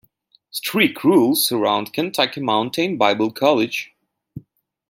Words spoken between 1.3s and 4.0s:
surround Kentucky Mountain Bible College.